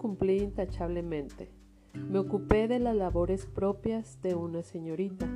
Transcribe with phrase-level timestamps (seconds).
[0.00, 1.50] cumplí intachablemente.
[1.92, 5.26] Me ocupé de las labores propias de una señorita.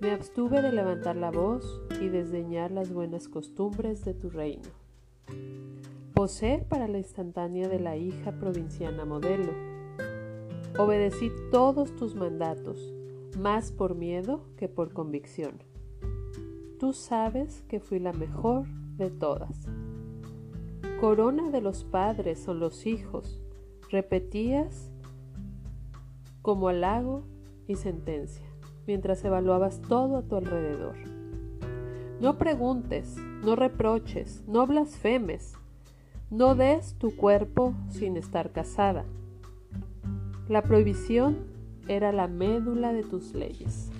[0.00, 4.68] Me abstuve de levantar la voz y desdeñar las buenas costumbres de tu reino.
[6.14, 9.52] Posé para la instantánea de la hija provinciana modelo.
[10.78, 12.94] Obedecí todos tus mandatos,
[13.36, 15.58] más por miedo que por convicción.
[16.78, 19.66] Tú sabes que fui la mejor de todas.
[21.00, 23.43] Corona de los padres son los hijos,
[23.94, 24.90] repetías
[26.42, 27.22] como halago
[27.68, 28.44] y sentencia,
[28.88, 30.96] mientras evaluabas todo a tu alrededor.
[32.20, 35.54] No preguntes, no reproches, no blasfemes,
[36.28, 39.04] no des tu cuerpo sin estar casada.
[40.48, 41.46] La prohibición
[41.86, 43.92] era la médula de tus leyes.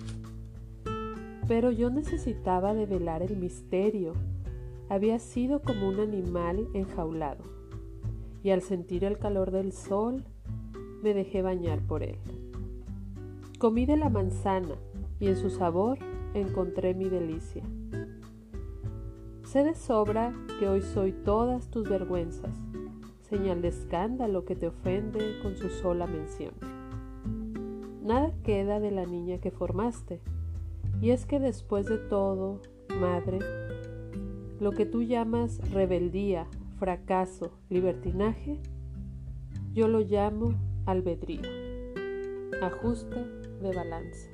[1.46, 4.14] Pero yo necesitaba develar el misterio.
[4.88, 7.53] Había sido como un animal enjaulado,
[8.44, 10.22] y al sentir el calor del sol
[11.02, 12.18] me dejé bañar por él.
[13.58, 14.76] Comí de la manzana
[15.18, 15.98] y en su sabor
[16.34, 17.62] encontré mi delicia.
[19.44, 22.54] Sé de sobra que hoy soy todas tus vergüenzas,
[23.22, 26.52] señal de escándalo que te ofende con su sola mención.
[28.02, 30.20] Nada queda de la niña que formaste,
[31.00, 32.60] y es que después de todo,
[33.00, 33.38] madre,
[34.60, 36.46] lo que tú llamas rebeldía,
[36.84, 38.60] fracaso, libertinaje,
[39.72, 40.52] yo lo llamo
[40.84, 41.40] albedrío,
[42.60, 43.24] ajuste
[43.62, 44.30] de balance.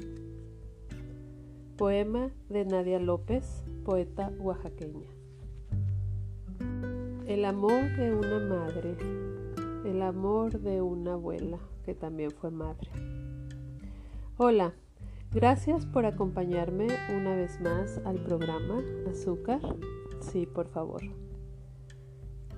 [1.76, 5.06] Poema de Nadia López, poeta oaxaqueña.
[7.28, 8.96] El amor de una madre,
[9.84, 12.90] el amor de una abuela que también fue madre.
[14.38, 14.74] Hola,
[15.30, 19.60] gracias por acompañarme una vez más al programa Azúcar.
[20.18, 21.02] Sí, por favor.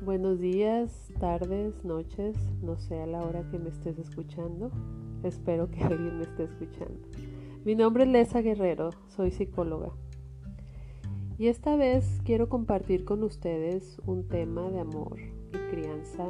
[0.04, 4.72] Buenos días, tardes, noches, no sé a la hora que me estés escuchando.
[5.22, 6.98] Espero que alguien me esté escuchando.
[7.64, 9.92] Mi nombre es Lesa Guerrero, soy psicóloga.
[11.38, 16.26] Y esta vez quiero compartir con ustedes un tema de amor y crianza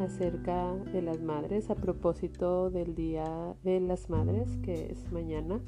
[0.00, 3.26] acerca de las madres a propósito del Día
[3.62, 5.60] de las Madres que es mañana.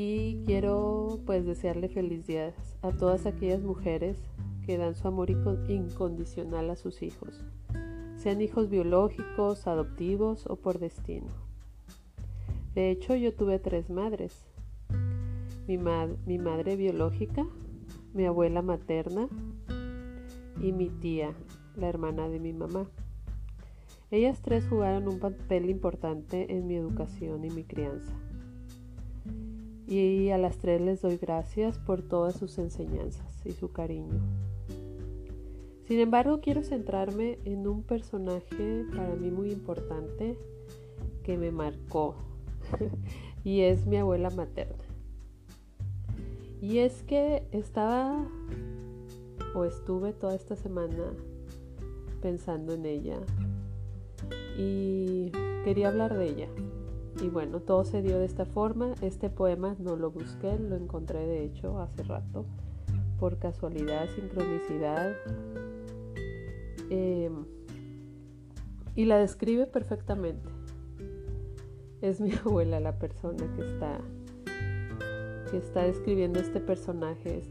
[0.00, 4.16] Y quiero pues desearle día a todas aquellas mujeres
[4.64, 7.42] que dan su amor incondicional a sus hijos,
[8.16, 11.26] sean hijos biológicos, adoptivos o por destino.
[12.76, 14.46] De hecho, yo tuve tres madres.
[15.66, 17.44] Mi madre biológica,
[18.14, 19.28] mi abuela materna
[20.62, 21.34] y mi tía,
[21.74, 22.86] la hermana de mi mamá.
[24.12, 28.14] Ellas tres jugaron un papel importante en mi educación y mi crianza
[29.88, 34.20] y a las tres les doy gracias por todas sus enseñanzas y su cariño.
[35.86, 40.36] Sin embargo, quiero centrarme en un personaje para mí muy importante
[41.22, 42.14] que me marcó
[43.44, 44.84] y es mi abuela materna.
[46.60, 48.28] Y es que estaba
[49.54, 51.14] o estuve toda esta semana
[52.20, 53.18] pensando en ella
[54.58, 55.30] y
[55.64, 56.48] quería hablar de ella.
[57.20, 58.94] Y bueno, todo se dio de esta forma.
[59.02, 62.44] Este poema no lo busqué, lo encontré de hecho hace rato,
[63.18, 65.16] por casualidad, sincronicidad.
[66.90, 67.44] Em,
[68.94, 70.48] y la describe perfectamente.
[72.00, 74.00] Es mi abuela la persona que está,
[75.50, 77.42] que está escribiendo este personaje,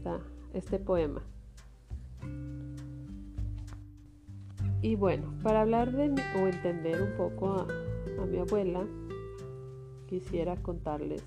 [0.54, 1.22] este poema.
[4.80, 6.04] Y bueno, para hablar de
[6.40, 7.66] o entender un poco
[8.18, 8.86] a mi abuela,
[10.08, 11.22] quisiera contarles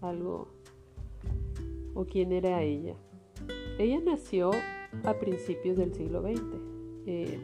[0.00, 0.48] algo
[1.94, 2.94] o quién era ella.
[3.78, 4.50] Ella nació
[5.04, 6.42] a principios del siglo XX,
[7.06, 7.40] eh,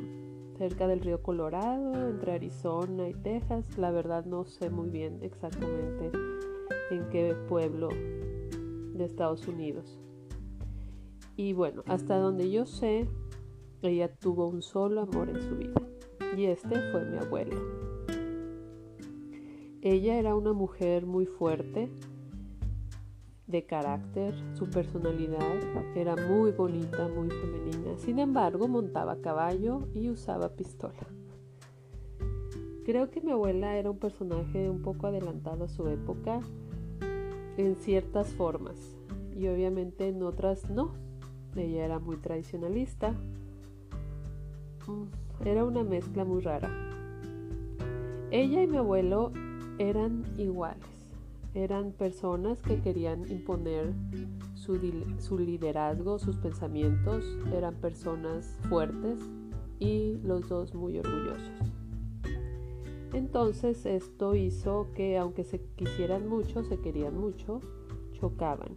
[0.59, 3.79] cerca del río Colorado, entre Arizona y Texas.
[3.79, 6.11] La verdad no sé muy bien exactamente
[6.91, 9.99] en qué pueblo de Estados Unidos.
[11.37, 13.09] Y bueno, hasta donde yo sé,
[13.81, 15.81] ella tuvo un solo amor en su vida.
[16.37, 17.82] Y este fue mi abuelo.
[19.85, 21.91] Ella era una mujer muy fuerte,
[23.49, 25.57] de carácter, su personalidad
[25.97, 27.99] era muy bonita, muy femenina.
[27.99, 31.05] Sin embargo, montaba caballo y usaba pistola.
[32.85, 36.39] Creo que mi abuela era un personaje un poco adelantado a su época
[37.57, 38.97] en ciertas formas
[39.37, 40.93] y obviamente en otras no.
[41.57, 43.17] Ella era muy tradicionalista.
[44.87, 46.71] Mm, era una mezcla muy rara.
[48.31, 49.33] Ella y mi abuelo
[49.89, 50.87] eran iguales.
[51.55, 53.93] Eran personas que querían imponer
[54.55, 57.25] su, liderazgo, sus pensamientos.
[57.53, 59.19] Eran personas fuertes
[59.79, 61.73] y los dos muy orgullosos.
[63.13, 67.61] Entonces esto hizo que aunque se quisieran mucho, se querían mucho,
[68.13, 68.77] chocaban.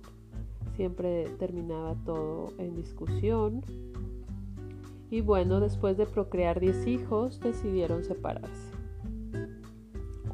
[0.75, 3.61] Siempre terminaba todo en discusión.
[5.09, 8.74] Y bueno, después de procrear 10 hijos, decidieron separarse.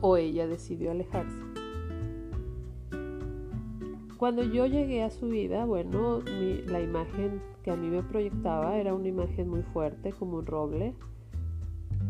[0.02, 1.42] O ella decidió alejarse.
[4.18, 6.22] Cuando yo llegué a su vida, bueno,
[6.68, 10.94] la imagen que a mí me proyectaba era una imagen muy fuerte, como un roble,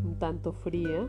[0.04, 1.08] un tanto fría.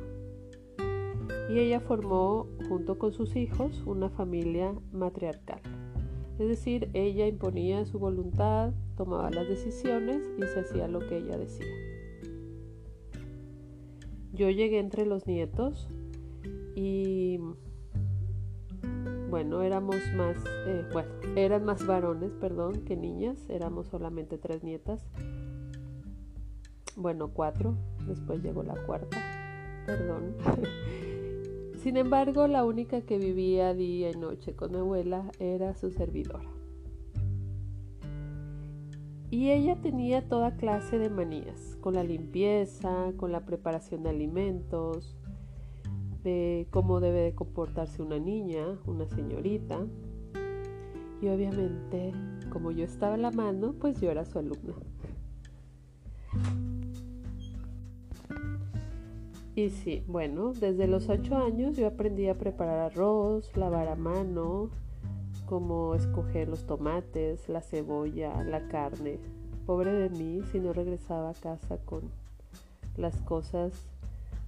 [1.50, 5.62] Y ella formó, junto con sus hijos, una familia matriarcal.
[6.40, 11.38] Es decir, ella imponía su voluntad, tomaba las decisiones y se hacía lo que ella
[11.38, 11.68] decía.
[14.32, 15.90] Yo llegué entre los nietos
[16.76, 17.40] y
[19.30, 20.38] bueno, éramos más,
[20.68, 25.06] eh, bueno, eran más varones, perdón, que niñas, éramos solamente tres nietas,
[26.96, 27.76] bueno, cuatro,
[28.08, 29.18] después llegó la cuarta,
[29.86, 30.36] perdón.
[31.84, 36.50] Sin embargo, la única que vivía día y noche con mi abuela era su servidora.
[39.32, 45.18] Y ella tenía toda clase de manías, con la limpieza, con la preparación de alimentos,
[46.24, 49.86] de cómo debe de comportarse una niña, una señorita.
[51.22, 52.12] Y obviamente,
[52.52, 54.74] como yo estaba en la mano, pues yo era su alumna.
[59.56, 64.72] Y sí, bueno, desde los ocho años yo aprendí a preparar arroz, lavar a mano,
[65.46, 69.20] cómo escoger los tomates, la cebolla, la carne.
[69.68, 72.10] Pobre de mí si no regresaba a casa con
[72.98, 73.93] las cosas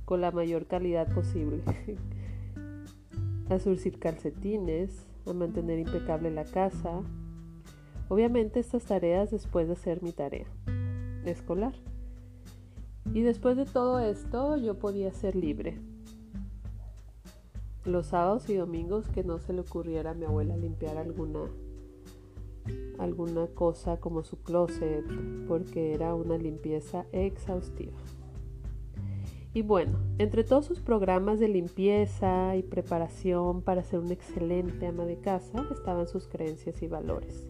[0.06, 1.62] con la mayor calidad posible.
[3.50, 7.02] a surcir calcetines, a mantener impecable la casa.
[8.10, 10.48] Obviamente estas tareas después de hacer mi tarea
[11.26, 11.74] escolar.
[13.14, 15.78] Y después de todo esto yo podía ser libre.
[17.84, 21.42] Los sábados y domingos que no se le ocurriera a mi abuela limpiar alguna
[22.98, 25.06] alguna cosa como su closet
[25.48, 27.98] porque era una limpieza exhaustiva.
[29.56, 35.06] Y bueno, entre todos sus programas de limpieza y preparación para ser una excelente ama
[35.06, 37.48] de casa estaban sus creencias y valores.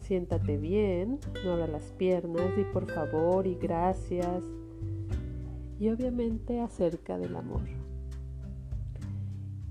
[0.00, 4.42] Siéntate bien, no abra las piernas, di por favor y gracias.
[5.78, 7.62] Y obviamente acerca del amor.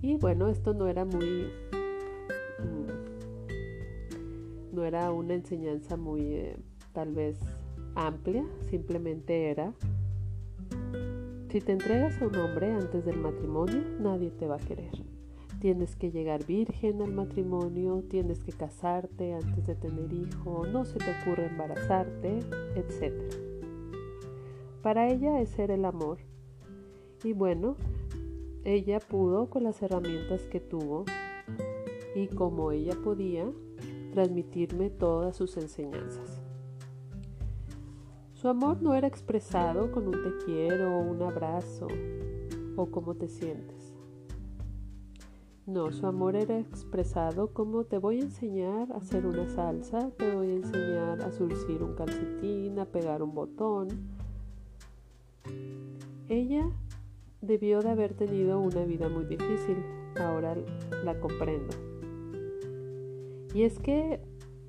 [0.02, 1.52] Y bueno, esto no era muy...
[2.60, 2.88] Mm,
[4.74, 6.56] no era una enseñanza muy eh,
[6.94, 7.38] tal vez
[7.94, 9.74] amplia, simplemente era
[11.52, 14.92] si te entregas a un hombre antes del matrimonio, nadie te va a querer.
[15.60, 20.98] Tienes que llegar virgen al matrimonio, tienes que casarte antes de tener hijo, no se
[20.98, 22.40] te ocurre embarazarte,
[22.76, 23.14] etc.
[24.82, 26.20] Para ella ese era el amor.
[27.24, 27.76] Y bueno,
[28.64, 31.04] ella pudo con las herramientas que tuvo
[32.16, 33.52] y como ella podía
[34.14, 36.41] transmitirme todas sus enseñanzas.
[38.42, 41.88] Su amor no era expresado con un te quiero o un abrazo
[42.76, 43.94] o cómo te sientes.
[45.68, 50.34] No, su amor era expresado como te voy a enseñar a hacer una salsa, te
[50.34, 53.90] voy a enseñar a surcir un calcetín, a pegar un botón.
[56.28, 56.68] Ella
[57.42, 59.78] debió de haber tenido una vida muy difícil,
[60.20, 60.58] ahora
[61.06, 61.76] la comprendo.
[63.54, 64.20] Y es que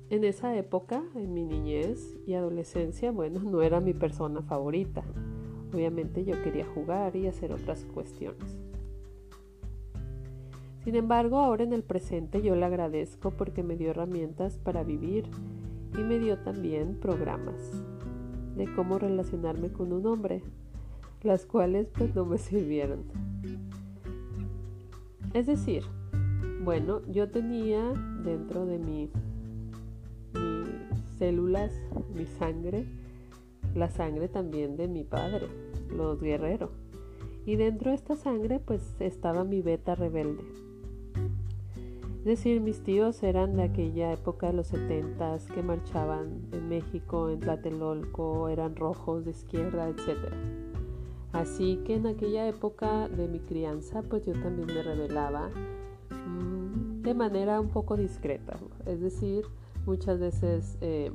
[0.09, 5.03] en esa época, en mi niñez y adolescencia, bueno, no era mi persona favorita.
[5.73, 8.59] Obviamente yo quería jugar y hacer otras cuestiones.
[10.83, 15.25] Sin embargo, ahora en el presente yo le agradezco porque me dio herramientas para vivir
[15.97, 17.83] y me dio también programas
[18.55, 20.43] de cómo relacionarme con un hombre,
[21.21, 23.05] las cuales pues no me sirvieron.
[25.33, 25.83] Es decir,
[26.63, 27.91] bueno, yo tenía
[28.23, 29.09] dentro de mi
[31.17, 31.73] células,
[32.13, 32.85] mi sangre,
[33.75, 35.47] la sangre también de mi padre,
[35.89, 36.71] los guerreros.
[37.45, 40.43] Y dentro de esta sangre pues estaba mi beta rebelde.
[42.19, 47.29] Es decir, mis tíos eran de aquella época de los setentas que marchaban en México,
[47.29, 50.33] en Tlatelolco, eran rojos de izquierda, etc.
[51.33, 55.49] Así que en aquella época de mi crianza pues yo también me rebelaba
[56.09, 58.57] mm, de manera un poco discreta.
[58.85, 59.43] Es decir,
[59.85, 61.11] Muchas veces eh,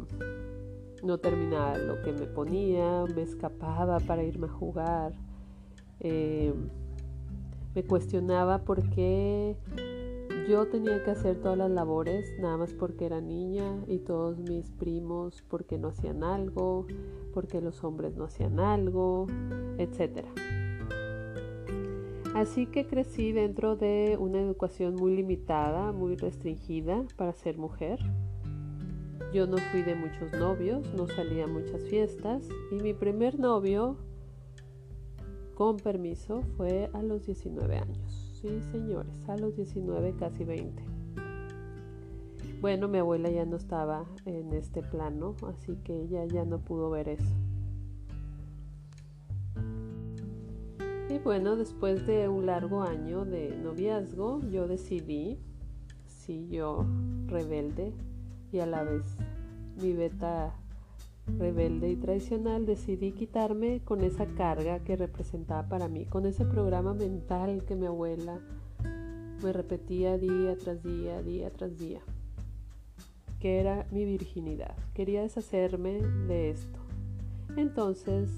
[1.03, 5.13] no terminaba lo que me ponía, me escapaba para irme a jugar.
[6.01, 6.53] Eh,
[7.75, 9.57] me cuestionaba por qué
[10.49, 14.71] yo tenía que hacer todas las labores nada más porque era niña y todos mis
[14.71, 16.87] primos porque no hacían algo,
[17.35, 19.27] porque los hombres no hacían algo,
[19.77, 20.25] etc.
[22.35, 27.99] Así que crecí dentro de una educación muy limitada, muy restringida para ser mujer.
[29.33, 33.99] Yo no fui de muchos novios, no salía a muchas fiestas y mi primer novio,
[35.55, 38.41] con permiso, fue a los 19 años.
[38.41, 40.83] Sí, señores, a los 19, casi 20.
[42.63, 46.89] Bueno, mi abuela ya no estaba en este plano, así que ella ya no pudo
[46.89, 47.35] ver eso.
[51.11, 55.39] Y bueno, después de un largo año de noviazgo, yo decidí,
[56.07, 56.87] sí, yo
[57.27, 57.93] rebelde
[58.53, 59.05] y a la vez
[59.81, 60.55] mi beta
[61.39, 66.95] rebelde y tradicional, decidí quitarme con esa carga que representaba para mí, con ese programa
[66.95, 68.41] mental que mi abuela
[69.43, 72.01] me repetía día tras día, día tras día
[73.41, 74.75] que era mi virginidad.
[74.95, 76.79] Quería deshacerme de esto.
[77.57, 78.31] Entonces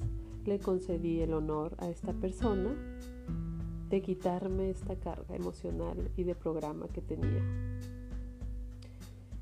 [0.44, 2.74] le concedí el honor a esta persona
[3.88, 7.42] de quitarme esta carga emocional y de programa que tenía.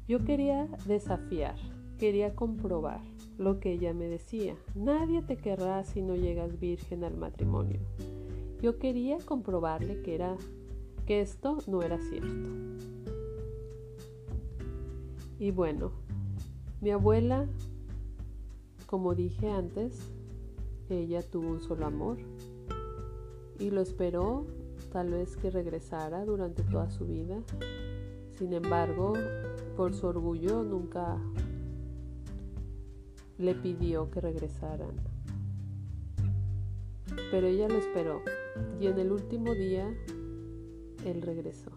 [0.08, 1.56] Yo quería desafiar,
[1.98, 3.02] quería comprobar
[3.36, 4.56] lo que ella me decía.
[4.74, 7.78] Nadie te querrá si no llegas virgen al matrimonio.
[8.62, 10.34] Yo quería comprobarle que era
[11.04, 12.48] que esto no era cierto.
[15.38, 15.92] Y bueno,
[16.80, 17.46] mi abuela,
[18.86, 20.10] como dije antes,
[20.88, 22.16] ella tuvo un solo amor
[23.58, 24.46] y lo esperó
[24.90, 27.42] tal vez que regresara durante toda su vida.
[28.38, 29.12] Sin embargo,
[29.78, 31.16] por su orgullo nunca
[33.38, 34.97] le pidió que regresaran.
[37.30, 38.20] Pero ella lo esperó
[38.80, 39.88] y en el último día
[41.04, 41.70] él regresó.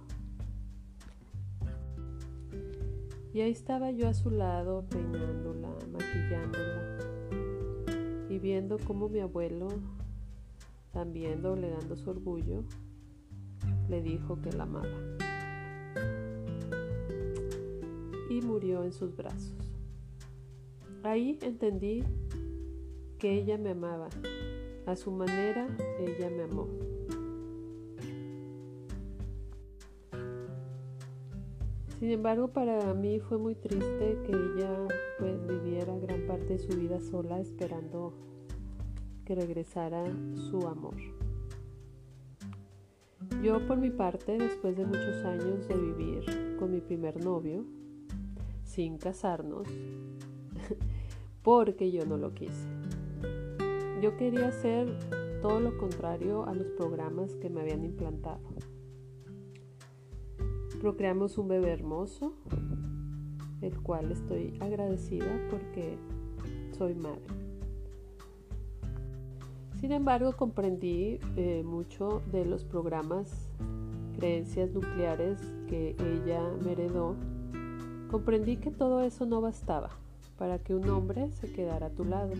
[3.35, 6.97] Y ahí estaba yo a su lado, peinándola, maquillándola
[8.29, 9.67] y viendo cómo mi abuelo,
[10.91, 12.63] también doblegando su orgullo,
[13.89, 15.20] le dijo que la amaba.
[18.31, 19.75] Y murió en sus brazos.
[21.03, 22.01] Ahí entendí
[23.19, 24.07] que ella me amaba.
[24.85, 25.67] A su manera,
[25.99, 26.65] ella me amó.
[31.99, 34.87] Sin embargo, para mí fue muy triste que ella
[35.19, 38.13] pues viviera gran parte de su vida sola esperando
[39.25, 40.05] que regresara
[40.49, 40.95] su amor.
[43.43, 47.65] Yo por mi parte, después de muchos años de vivir con mi primer novio,
[48.71, 49.67] sin casarnos,
[51.43, 52.67] porque yo no lo quise.
[54.01, 54.87] Yo quería hacer
[55.41, 58.39] todo lo contrario a los programas que me habían implantado
[60.81, 62.33] procreamos un bebé hermoso,
[63.61, 65.95] el cual estoy agradecida porque
[66.75, 67.21] soy madre.
[69.79, 73.51] Sin embargo, comprendí eh, mucho de los programas,
[74.17, 77.15] creencias nucleares que ella me heredó.
[78.11, 79.89] Comprendí que todo eso no bastaba
[80.37, 82.33] para que un hombre se quedara a tu lado,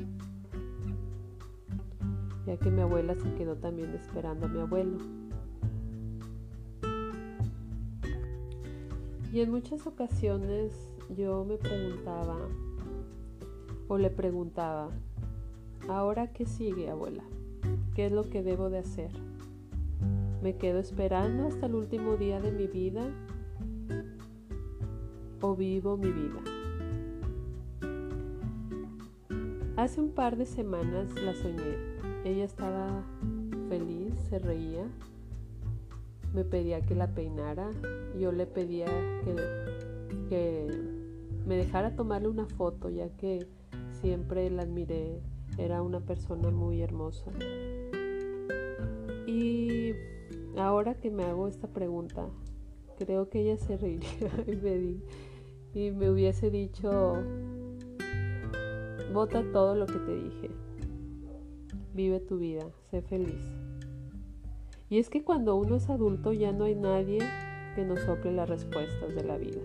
[2.45, 4.97] ya que mi abuela se quedó también esperando a mi abuelo.
[9.31, 10.73] Y en muchas ocasiones
[11.15, 12.35] yo me preguntaba
[13.87, 14.89] o le preguntaba,
[15.87, 17.23] ¿ahora qué sigue, abuela?
[17.95, 19.11] ¿Qué es lo que debo de hacer?
[20.43, 23.07] ¿Me quedo esperando hasta el último día de mi vida
[25.41, 26.39] o vivo mi vida?
[29.75, 31.77] Hace un par de semanas la soñé.
[32.23, 33.03] Ella estaba
[33.69, 34.85] feliz, se reía
[36.33, 37.69] me pedía que la peinara,
[38.17, 38.85] yo le pedía
[40.29, 40.67] que,
[41.45, 43.47] me dejara tomarle una foto, ya que
[43.99, 45.19] siempre la admiré,
[45.57, 47.31] era una persona muy hermosa.
[49.27, 49.93] Y
[50.57, 52.29] ahora que me hago esta pregunta,
[52.97, 55.01] creo que ella se reiría y me,
[55.73, 57.15] y me hubiese dicho,
[59.13, 60.51] vota todo lo que te dije,
[61.93, 63.49] vive tu vida, sé feliz.
[64.89, 67.19] Y es que cuando uno es adulto ya no hay nadie
[67.75, 69.61] que nos sople las respuestas de la vida.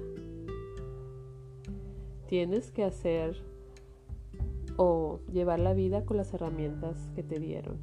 [2.29, 3.37] Tienes que hacer
[4.77, 7.79] o llevar la vida con las herramientas que te dieron.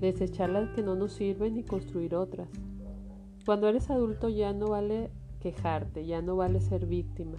[0.00, 2.48] Desechar las que no nos sirven y construir otras.
[3.44, 7.38] Cuando eres adulto ya no vale quejarte, ya no vale ser víctima.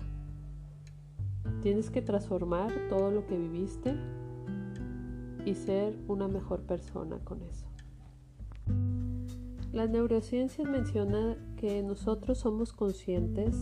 [1.61, 3.95] Tienes que transformar todo lo que viviste
[5.45, 7.67] y ser una mejor persona con eso.
[9.71, 13.55] La neurociencia menciona que nosotros somos conscientes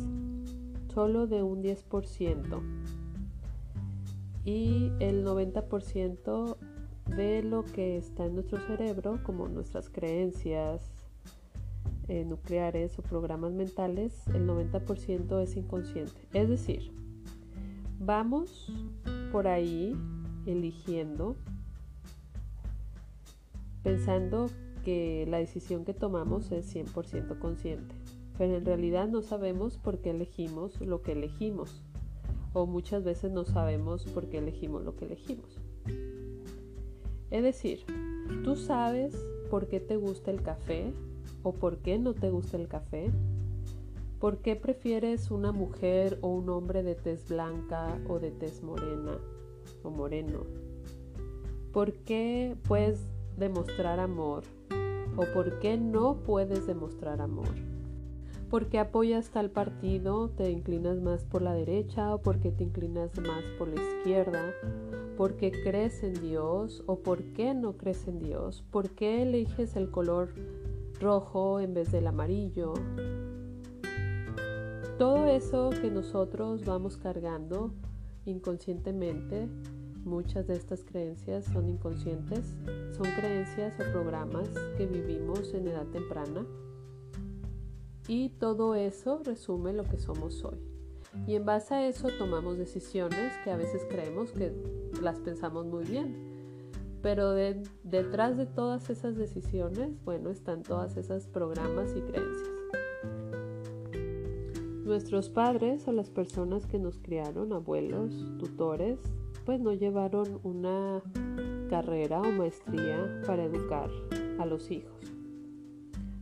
[0.93, 2.61] solo de un 10%
[4.45, 6.57] y el 90%
[7.15, 10.94] de lo que está en nuestro cerebro, como nuestras creencias
[12.07, 16.27] eh, nucleares o programas mentales, el 90% es inconsciente.
[16.33, 16.91] Es decir,
[17.99, 18.71] vamos
[19.31, 19.95] por ahí
[20.45, 21.35] eligiendo,
[23.81, 24.49] pensando
[24.83, 27.95] que la decisión que tomamos es 100% consciente,
[28.37, 31.81] pero en realidad no sabemos por qué elegimos lo que elegimos,
[32.53, 35.59] o muchas veces no sabemos por qué elegimos lo que elegimos.
[37.31, 37.83] Es decir,
[38.43, 39.15] tú sabes
[39.49, 40.93] por qué te gusta el café
[41.45, 43.11] o por qué no te gusta el café.
[44.19, 49.19] ¿Por qué prefieres una mujer o un hombre de tez blanca o de tez morena
[49.83, 50.39] o moreno?
[51.71, 52.99] ¿Por qué puedes
[53.37, 54.43] demostrar amor
[55.15, 57.53] o por qué no puedes demostrar amor?
[58.49, 60.29] ¿Por qué apoyas tal partido?
[60.29, 64.51] ¿Te inclinas más por la derecha o por qué te inclinas más por la izquierda?
[65.15, 68.63] ¿Por qué crees en Dios o por qué no crees en Dios?
[68.71, 70.29] ¿Por qué eliges el color
[70.99, 72.73] rojo en vez del amarillo?
[74.97, 77.71] Todo eso que nosotros vamos cargando
[78.25, 79.47] inconscientemente,
[80.03, 82.55] muchas de estas creencias son inconscientes,
[82.95, 86.45] son creencias o programas que vivimos en edad temprana
[88.07, 90.59] y todo eso resume lo que somos hoy.
[91.27, 94.53] Y en base a eso tomamos decisiones que a veces creemos que
[95.01, 96.24] las pensamos muy bien.
[97.05, 97.35] Pero
[97.83, 102.49] detrás de todas esas decisiones, bueno, están todas esas programas y creencias.
[104.83, 108.97] Nuestros padres o las personas que nos criaron, abuelos, tutores,
[109.45, 111.03] pues no llevaron una
[111.69, 113.91] carrera o maestría para educar
[114.39, 115.13] a los hijos.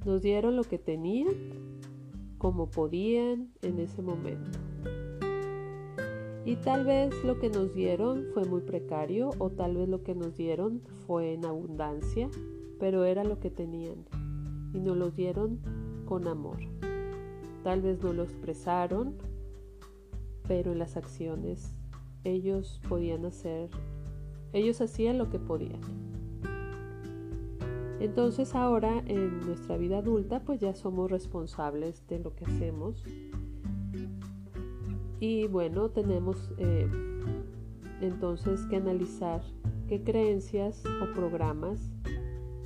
[0.04, 1.34] Nos dieron lo que tenían
[2.38, 4.60] como podían en ese momento.
[6.46, 10.14] Y tal vez lo que nos dieron fue muy precario o tal vez lo que
[10.14, 12.30] nos dieron fue en abundancia,
[12.80, 14.06] pero era lo que tenían
[14.74, 15.60] y nos lo dieron
[16.06, 16.58] con amor.
[17.64, 19.16] Tal vez no lo expresaron,
[20.46, 21.74] pero en las acciones
[22.26, 23.70] ellos podían hacer,
[24.52, 25.80] ellos hacían lo que podían.
[28.02, 33.02] Entonces ahora en nuestra vida adulta pues ya somos responsables de lo que hacemos
[35.24, 36.86] y bueno, tenemos eh,
[38.02, 39.42] entonces que analizar
[39.88, 41.80] qué creencias o programas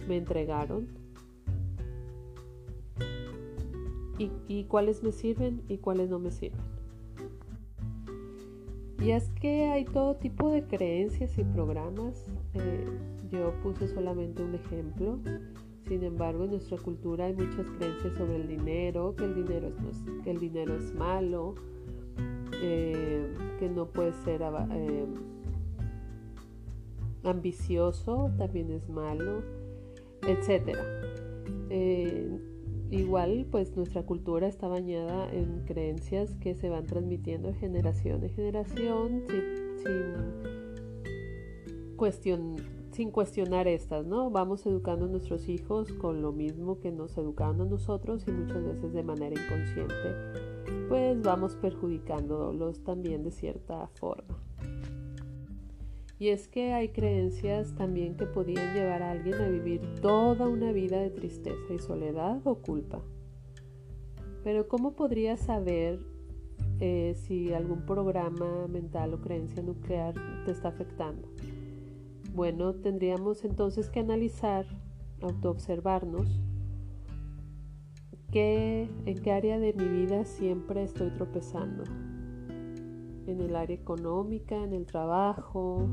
[0.07, 0.87] me entregaron
[4.17, 6.59] y, cuáles me sirven y cuáles no me sirven.
[9.03, 12.25] Y es que hay todo tipo de creencias y programas.
[12.55, 12.87] Eh,
[13.29, 15.19] yo puse solamente un ejemplo.
[15.87, 20.23] Sin embargo, en nuestra cultura hay muchas creencias sobre el dinero, que el dinero es,
[20.23, 21.53] que el dinero es malo,
[22.61, 25.05] eh, que no puede ser eh,
[27.23, 29.41] ambicioso, también es malo,
[30.27, 30.77] etc.
[31.69, 32.29] Eh,
[32.91, 38.29] igual, pues nuestra cultura está bañada en creencias que se van transmitiendo de generación en
[38.29, 39.23] generación
[39.83, 40.13] sin,
[43.05, 44.29] cuestionar estas, ¿no?
[44.31, 48.63] Vamos educando a nuestros hijos con lo mismo que nos educaron a nosotros y muchas
[48.63, 50.47] veces de manera inconsciente
[50.87, 54.37] pues vamos perjudicándolos también de cierta forma.
[56.19, 60.71] Y es que hay creencias también que podían llevar a alguien a vivir toda una
[60.71, 63.01] vida de tristeza y soledad o culpa.
[64.43, 65.99] Pero ¿cómo podría saber
[66.79, 71.27] eh, si algún programa mental o creencia nuclear te está afectando?
[72.37, 74.67] Bueno, tendríamos entonces que analizar,
[75.23, 76.39] autoobservarnos
[78.31, 81.83] ¿En qué área de mi vida siempre estoy tropezando?
[83.25, 85.89] En el área económica, en el trabajo,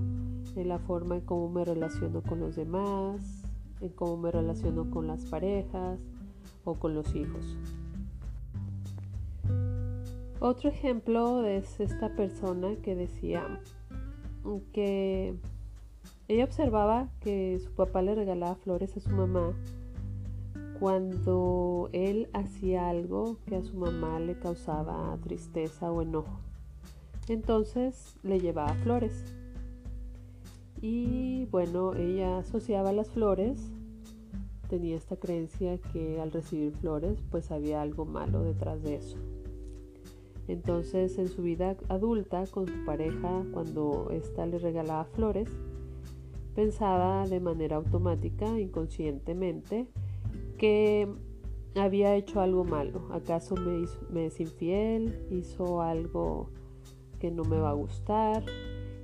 [0.55, 5.07] en la forma en cómo me relaciono con los demás, en cómo me relaciono con
[5.07, 5.99] las parejas
[6.65, 7.57] o con los hijos.
[10.41, 13.59] Otro ejemplo es esta persona que decía
[14.75, 15.39] que
[16.35, 19.55] ella observaba que su papá le regalaba flores a su mamá
[20.81, 26.41] cuando él hacía algo que a su mamá le causaba tristeza o enojo.
[27.29, 29.25] Entonces le llevaba flores.
[30.83, 33.71] Y bueno, ella asociaba las flores,
[34.69, 39.17] tenía esta creencia que al recibir flores pues había algo malo detrás de eso.
[40.49, 45.49] Entonces en su vida adulta con su pareja, cuando ésta le regalaba flores,
[46.55, 49.89] pensaba de manera automática, inconscientemente,
[50.59, 51.09] que
[51.75, 53.09] había hecho algo malo.
[53.13, 55.27] ¿Acaso me, es infiel?
[55.31, 56.51] ¿Hizo algo
[57.19, 58.45] que no me va a gustar?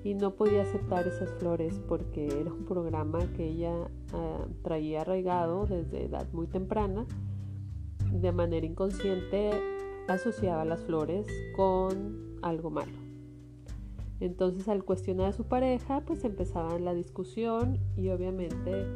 [0.02, 5.66] y no podía aceptar esas flores porque era un programa que ella ah, traía arraigado
[5.66, 7.04] desde edad muy temprana.
[8.10, 9.50] De manera inconsciente
[10.08, 13.09] asociaba las flores con algo malo.
[14.20, 18.86] Entonces al cuestionar a su pareja, pues empezaba la discusión y obviamente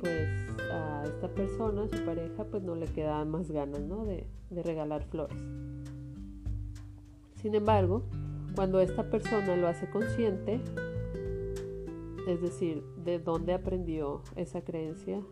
[0.00, 0.28] pues
[0.72, 4.04] a esta persona, a su pareja, pues no le quedaban más ganas ¿no?
[4.04, 5.38] de, de regalar flores.
[7.40, 8.02] Sin embargo,
[8.54, 10.60] cuando esta persona lo hace consciente,
[12.26, 15.22] es decir, de dónde aprendió esa creencia,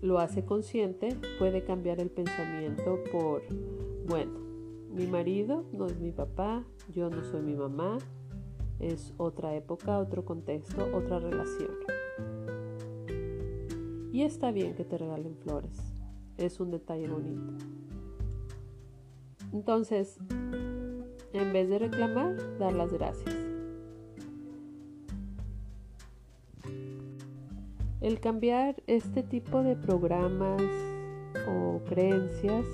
[0.00, 3.42] lo hace consciente, puede cambiar el pensamiento por,
[4.06, 4.32] bueno,
[4.90, 7.98] mi marido no es mi papá, yo no soy mi mamá,
[8.78, 11.70] es otra época, otro contexto, otra relación.
[14.12, 15.76] Y está bien que te regalen flores,
[16.36, 17.52] es un detalle bonito.
[19.52, 20.18] Entonces,
[21.32, 23.34] en vez de reclamar, dar las gracias.
[28.00, 30.62] El cambiar este tipo de programas
[31.46, 32.64] o creencias,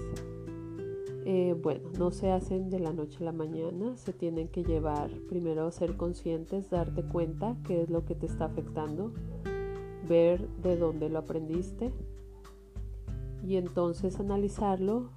[1.29, 5.11] eh, bueno, no se hacen de la noche a la mañana, se tienen que llevar
[5.29, 9.13] primero a ser conscientes, darte cuenta qué es lo que te está afectando,
[10.09, 11.93] ver de dónde lo aprendiste
[13.45, 15.09] y entonces analizarlo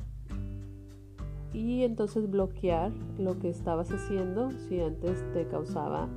[1.54, 4.50] y entonces bloquear lo que estabas haciendo.
[4.67, 6.10] Si antes te causaba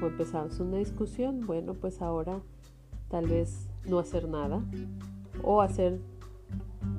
[0.00, 2.40] o empezabas una discusión, bueno, pues ahora
[3.08, 4.62] tal vez no hacer nada
[5.42, 5.98] o hacer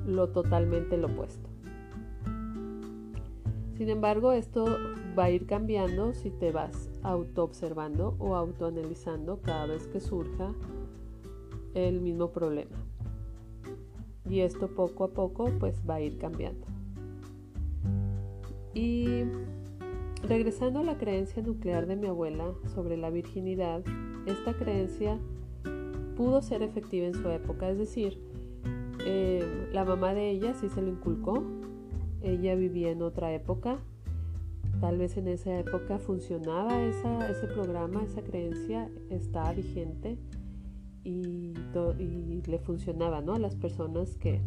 [0.06, 1.53] lo totalmente lo opuesto.
[3.76, 4.66] Sin embargo, esto
[5.18, 10.54] va a ir cambiando si te vas auto-observando o autoanalizando cada vez que surja
[11.74, 12.76] el mismo problema.
[14.30, 16.66] Y esto poco a poco pues va a ir cambiando.
[18.74, 19.24] Y
[20.22, 23.82] regresando a la creencia nuclear de mi abuela sobre la virginidad,
[24.26, 25.18] esta creencia
[26.16, 28.20] pudo ser efectiva en su época, es decir,
[29.04, 31.42] eh, la mamá de ella sí se lo inculcó,
[32.24, 33.78] ella vivía en otra época,
[34.80, 40.18] tal vez en esa época funcionaba ese programa, esa creencia estaba vigente
[41.04, 41.52] y,
[42.46, 43.34] le funcionaba ¿no?
[43.34, 44.40] a las personas que,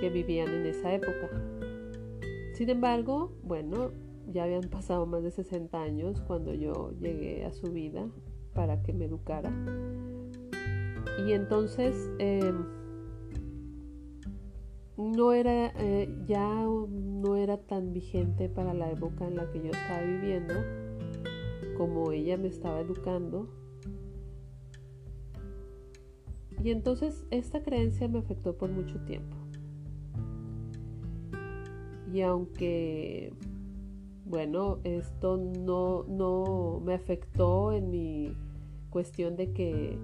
[0.00, 1.30] que vivían en esa época.
[2.54, 3.90] Sin embargo, bueno,
[4.32, 8.08] ya habían pasado más de 60 años cuando yo llegué a su vida
[8.54, 9.52] para que me educara.
[11.26, 12.64] Y entonces em,
[14.96, 19.70] no era eh, ya no era tan vigente para la época en la que yo
[19.70, 20.54] estaba viviendo
[21.76, 23.48] como ella me estaba educando.
[26.62, 29.36] Y entonces esta creencia me afectó por mucho tiempo.
[32.12, 33.32] Y aunque,
[34.24, 38.36] bueno, esto no, no me afectó en mi
[38.88, 39.98] cuestión de que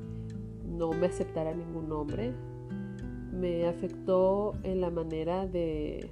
[0.66, 2.34] no me aceptara ningún hombre,
[3.32, 6.10] me afectó en la manera de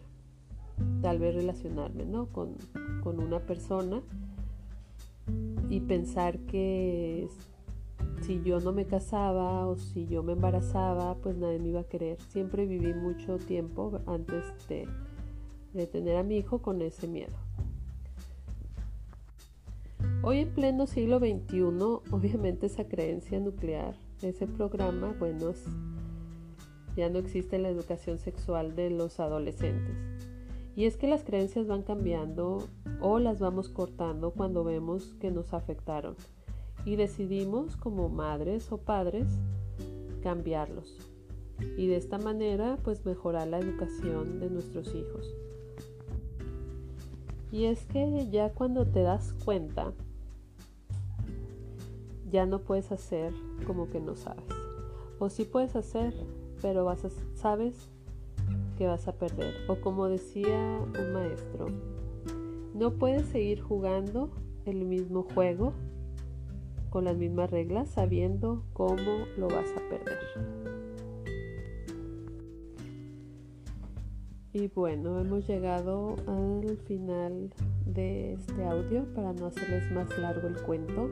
[1.02, 2.26] tal vez relacionarme ¿no?
[2.26, 2.54] con,
[3.02, 4.00] con una persona
[5.68, 7.28] y pensar que
[8.22, 11.84] si yo no me casaba o si yo me embarazaba, pues nadie me iba a
[11.84, 12.20] querer.
[12.28, 14.88] Siempre viví mucho tiempo antes de
[15.72, 17.32] de tener a mi hijo con ese miedo.
[20.22, 21.60] Hoy en pleno siglo XXI,
[22.10, 25.52] obviamente esa creencia nuclear, ese programa, bueno,
[26.98, 29.94] ya no existe la educación sexual de los adolescentes.
[30.74, 32.66] Y es que las creencias van cambiando
[33.00, 36.16] o las vamos cortando cuando vemos que nos afectaron.
[36.84, 39.28] Y decidimos como madres o padres
[40.24, 40.96] cambiarlos.
[41.76, 45.32] Y de esta manera pues mejorar la educación de nuestros hijos.
[47.52, 49.92] Y es que ya cuando te das cuenta,
[52.28, 53.32] ya no puedes hacer
[53.68, 54.44] como que no sabes.
[55.20, 56.14] O sí puedes hacer,
[56.60, 57.90] pero vas a, sabes
[58.76, 59.54] que vas a perder.
[59.68, 61.66] O como decía un maestro,
[62.74, 64.30] no puedes seguir jugando
[64.64, 65.72] el mismo juego
[66.90, 70.18] con las mismas reglas sabiendo cómo lo vas a perder.
[74.52, 77.52] Y bueno, hemos llegado al final
[77.86, 81.10] de este audio para no hacerles más largo el cuento.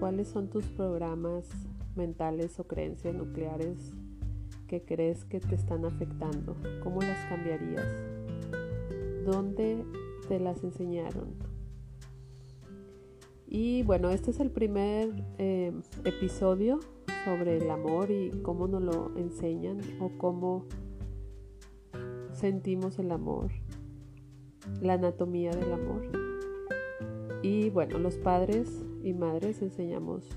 [0.00, 1.48] ¿Cuáles son tus programas
[1.94, 3.92] mentales o creencias nucleares
[4.72, 6.56] que crees que te están afectando?
[6.82, 7.84] ¿Cómo las cambiarías?
[9.26, 9.84] ¿Dónde
[10.28, 11.34] te las enseñaron?
[13.46, 16.80] Y bueno, este es el primer eh, episodio
[17.26, 20.64] sobre el amor y cómo nos lo enseñan o cómo
[22.32, 23.50] sentimos el amor,
[24.80, 26.00] la anatomía del amor.
[27.42, 30.30] Y bueno, los padres y madres enseñamos,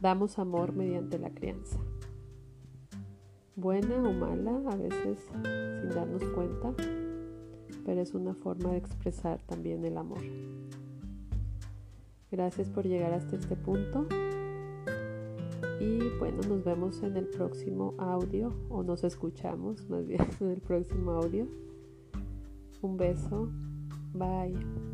[0.00, 1.80] damos amor mediante la crianza.
[3.54, 6.72] Buena o mala, a veces sin darnos cuenta,
[7.84, 10.22] pero es una forma de expresar también el amor.
[12.30, 14.06] Gracias por llegar hasta este punto.
[15.80, 20.60] Y bueno, nos vemos en el próximo audio, o nos escuchamos más bien en el
[20.62, 21.46] próximo audio.
[22.80, 23.50] Un beso.
[24.14, 24.91] Bye.